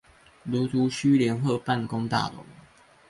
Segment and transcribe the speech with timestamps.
[0.49, 2.43] 蘆竹區聯合辦公大樓